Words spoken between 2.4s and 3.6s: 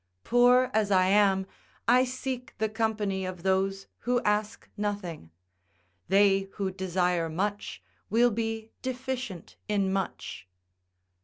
the company of